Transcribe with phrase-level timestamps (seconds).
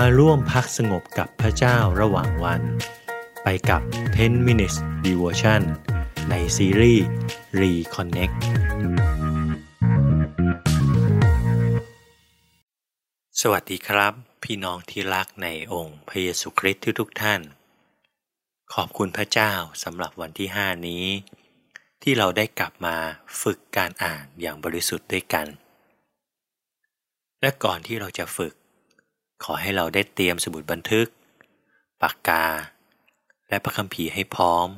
[0.00, 2.62] มาร่วมพักสงบกับพระเจ้าระหว่างวัน
[3.42, 3.82] ไปกับ
[4.14, 4.76] 10 minutes
[5.06, 5.62] devotion
[6.30, 7.06] ในซีรีส์
[7.60, 8.36] Reconnect
[13.40, 14.12] สวัสดีครับ
[14.44, 17.40] พี่น้องที่รักในองค์พระเยซูคริสต์ทุกท่าน
[18.74, 19.52] ขอบคุณพระเจ้า
[19.84, 21.04] สำหรับวันที่ 5 นี้
[22.02, 22.96] ที่เราได้กลับมา
[23.42, 25.46] ฝึกการอ่านอย่างบริสุทธิ์ด้วยกัน
[27.40, 28.54] และก่อนที่เราจะฝึก
[29.42, 31.08] ขอให้เราได้เตรียมสมุดบันทึก
[32.02, 32.46] ปากกา
[33.48, 34.68] และพระคัมภีร์ให้พร้อม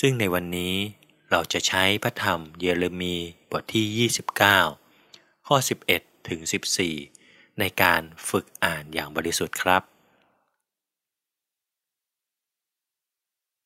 [0.00, 0.74] ซึ่งในวันนี้
[1.30, 3.16] เราจะใช้พระธรรมเยเรมี
[3.50, 4.10] บทที่
[4.72, 5.56] 29 ข้อ
[5.92, 6.40] 11 ถึง
[6.98, 9.82] 14 ในการฝึกอ่านอย่างบริสุทธิ์ครับ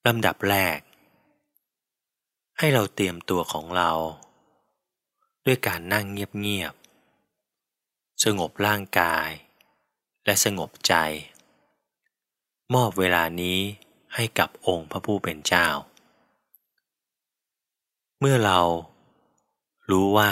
[0.06, 0.78] ลำดับแรก
[2.58, 3.90] ให้เราเตรียมตัวของเรา
[5.46, 6.74] ด้วยการนั่งเงียบ
[8.22, 9.28] สงบร่างกาย
[10.24, 10.94] และสงบใจ
[12.74, 13.60] มอบเวลานี้
[14.14, 15.68] ให้กับองค์พระผู้เป็นเจ้า
[18.20, 18.60] เมื่อเรา
[19.90, 20.30] รู้ว่า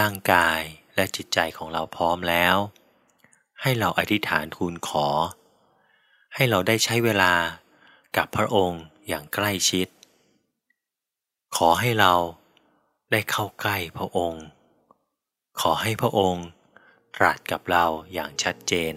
[0.00, 0.60] ร่างกาย
[0.94, 2.56] และจิตใจของเราพร้อมแล้ว
[3.62, 5.08] ให้เราอธิษฐานทูลขอ
[6.34, 7.34] ให้เราได้ใช้เวลา
[8.16, 9.88] กับพระองค์อย่างใกล้ชิด
[11.56, 12.14] ขอให้เรา
[13.12, 14.44] ได้เข้าใกล้พระองค์
[15.60, 16.46] ขอให้พระองค์
[17.16, 18.94] ตรัสกับเราอย่างชัดเจน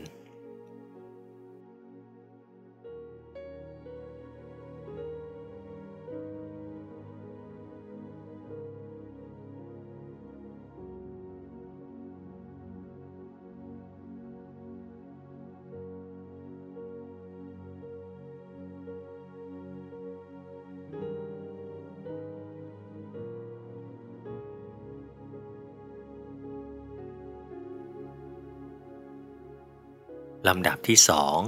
[30.53, 31.39] ลำดับที่สอง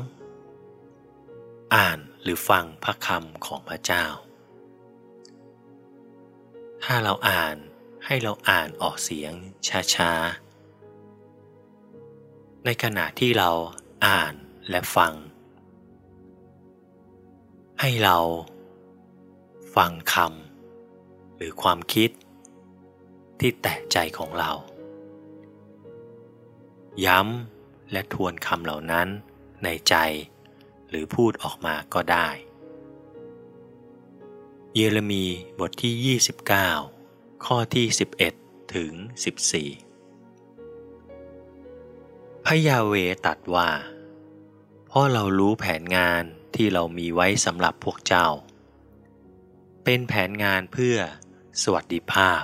[1.76, 4.06] อ่านหรือฟังพระคำของพระเจ้า
[6.84, 7.56] ถ้าเราอ่าน
[8.06, 9.34] ให้เราอ่านออกเสียง
[9.96, 13.50] ช้าๆ ในขณะที่เรา
[14.08, 14.34] อ่าน
[14.70, 15.14] และฟัง
[17.82, 18.18] ให้เรา
[19.76, 22.10] ฟังคำหรือความคิด
[23.40, 24.52] ที่แตะใจของเรา
[27.06, 27.53] ย้ำ
[27.94, 29.08] และทวนคำเหล่านั้น
[29.64, 29.96] ในใจ
[30.90, 32.28] หรือพูดออกมาก็ได้
[34.74, 35.26] เยเรมี
[35.60, 36.18] บทที่
[36.92, 37.86] 29 ข้อที่
[38.30, 38.92] 11 ถึง
[40.10, 42.94] 14 พระยาเว
[43.26, 43.70] ตัดว่า
[44.88, 46.24] เพราะเรารู้แผนงาน
[46.56, 48.28] ที่เรามีไว้สำหรับพวกเจ้า
[49.84, 50.98] เป็นแผนงานเพื่อ
[51.62, 52.44] สวัสดิภาพ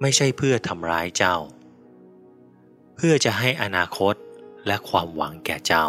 [0.00, 1.36] ไม่ใช่เพื่อทำร้ายเจ้า
[2.96, 4.14] เพื่อจะให้อนาคต
[4.68, 5.86] และความหวังแก่เจ้า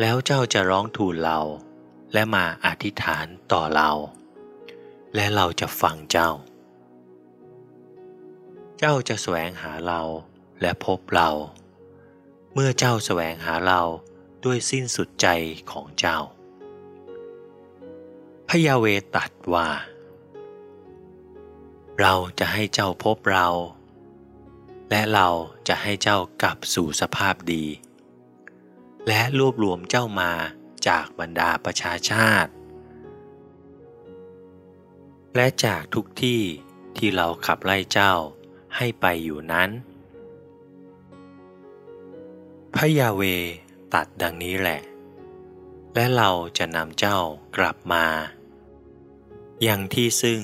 [0.00, 1.40] แล้วเจ้าจะร้องทูลเรา
[2.12, 3.90] และมาอธิษฐานต่อเรา
[5.14, 6.30] และเราจะฟังเจ้า
[8.78, 10.02] เจ้าจะแสวงหาเรา
[10.60, 11.30] และพบเรา
[12.54, 13.82] เมื่อเจ้าแสวงหาเรา
[14.44, 15.26] ด้วยสิ้นสุดใจ
[15.70, 16.18] ของเจ้า
[18.48, 18.86] พยาเว
[19.16, 19.68] ตัดว่า
[22.00, 23.48] เราจะให้เจ้าพบเรา
[24.90, 25.28] และเรา
[25.68, 27.64] จะให้เจ้ากลับสู่สภาพดี
[29.08, 30.32] และรวบรวมเจ้ามา
[30.88, 32.50] จากบรรดาประชาชาติ
[35.36, 36.42] และจากทุกที่
[36.96, 38.14] ที่เราขับไล่เจ้า
[38.76, 39.70] ให้ไปอยู่นั้น
[42.74, 43.22] พระยาเว
[43.94, 44.80] ตัดดังนี้แหละ
[45.94, 47.18] และเราจะนำเจ้า
[47.56, 48.06] กลับมา
[49.62, 50.42] อย่างที่ซึ่ง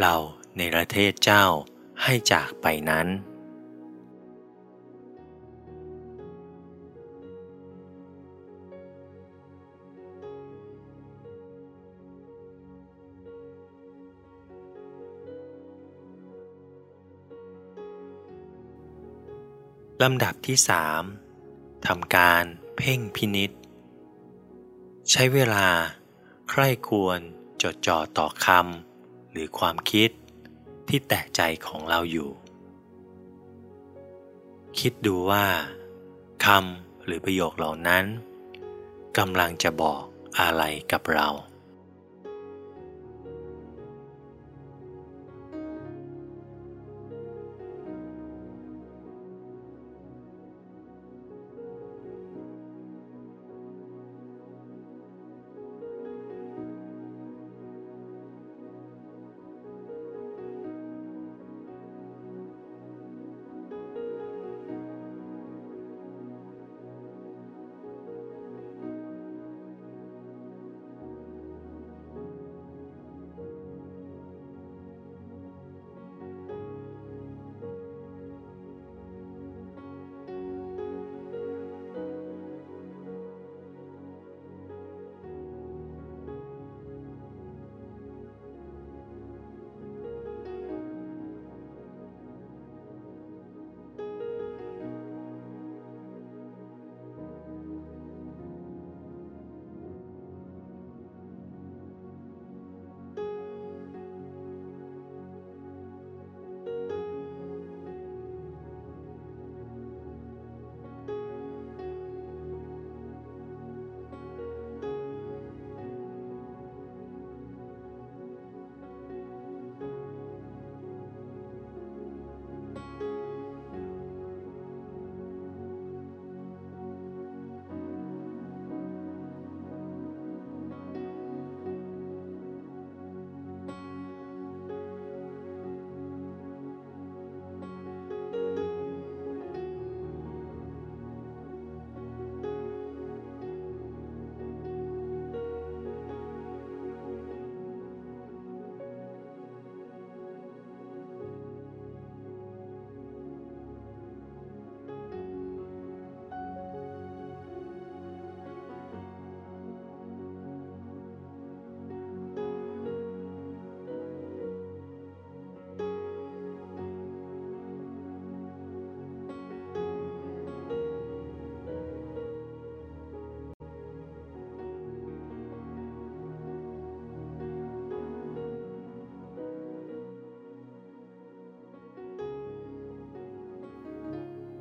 [0.00, 0.14] เรา
[0.56, 1.44] ในประเทศเจ้า
[2.02, 3.06] ให้จากไปนั้น
[20.02, 21.02] ลำดับที่สาม
[21.86, 22.44] ทำการ
[22.76, 23.50] เพ่งพินิษ
[25.10, 25.68] ใช้เวลา
[26.48, 27.18] ใคร่ควร
[27.62, 30.10] จดจ่อต่อคำหรือความคิด
[30.88, 32.30] ที่แตะใจของเราอยู่
[34.78, 35.46] คิดดูว่า
[36.44, 38.04] คำหรือประโยคเหล่านั้น
[39.18, 40.02] กำลังจะบอก
[40.40, 40.62] อะไร
[40.92, 41.28] กับเรา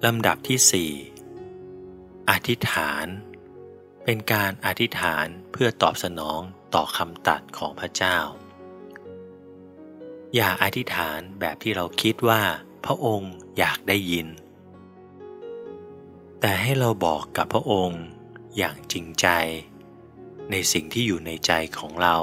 [0.07, 0.91] ลำดับที่สี่
[2.29, 3.05] อธิษฐาน
[4.03, 6.41] เป็นการอธิษฐานเพื่อตอบสนอง
[6.75, 8.17] ต่อคำตัดของพระเจ้า
[10.35, 12.41] อย่าอธิษฐานแบบที่เราคิดว่า
[12.85, 14.27] พระองค์อยากได้ยิน
[16.39, 18.03] แต่ให้เราบอกกับพระองค์
[18.57, 19.27] อย่างจริงใจ
[20.51, 22.15] ในสิ่งที่อยู่ในใจของเรา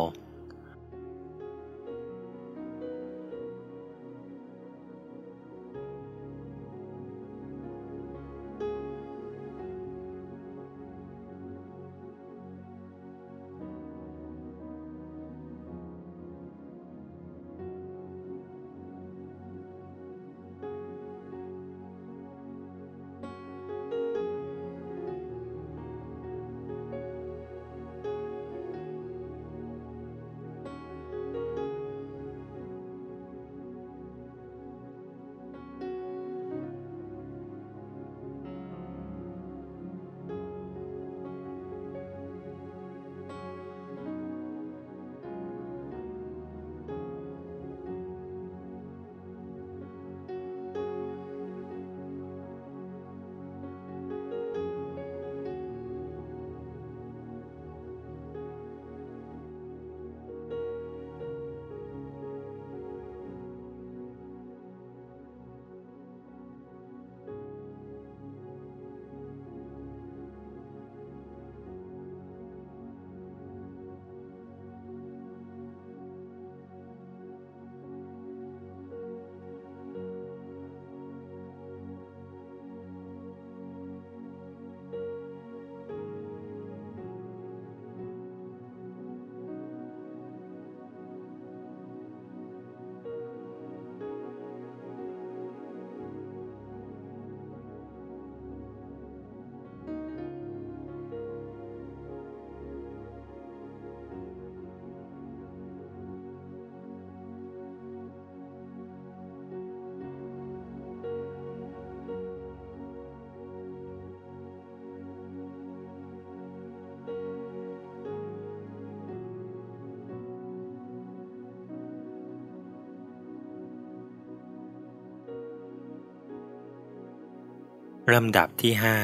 [128.14, 128.96] ลำดับที่ห้า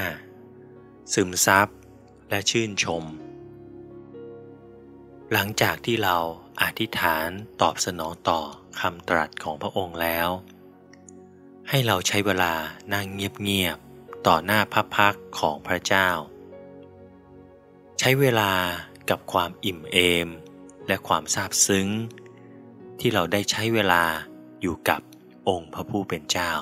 [1.15, 1.69] ซึมซับ
[2.31, 3.05] และชื่นชม
[5.33, 6.17] หลังจากที่เรา
[6.63, 7.29] อธิษฐาน
[7.63, 8.41] ตอบสนองต่อ
[8.81, 10.29] คำตรัสของพระองค์แล้ว
[11.69, 12.55] ให้เราใช้เวลา
[12.93, 16.09] นั่งเงียบๆต่อหน้าพระพักของพระเจ้า
[17.99, 18.53] ใช้เวลา
[19.11, 20.29] กับความอิ่มเอม
[20.89, 21.89] และความซาบซึ้ง
[23.01, 24.05] ที่เราได้ใช้เวลา
[24.61, 25.01] อยู่กับ
[25.49, 26.53] องค์พระผู้เป็นเจ้า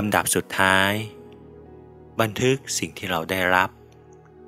[0.00, 0.92] ลำดับสุดท้าย
[2.20, 3.70] บันทึกสิ่งที่เราได้รับ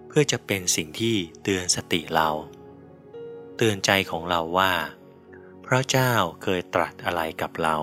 [0.08, 2.30] เพื่อจะเป็นสิ่งที่เตือนสติเรา
[3.56, 4.72] เตือนใจของเราว่า
[5.66, 6.12] พระเจ้า
[6.42, 7.76] เคยตรัสอะไรกับเรา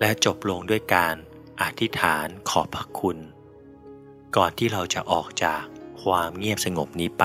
[0.00, 1.14] และจบลงด้วยการ
[1.62, 3.18] อธิษฐานขอบพระคุณ
[4.36, 5.62] ก่อนที่เราจะออกจาก
[6.02, 7.24] ความเงียบสงบนี้ไป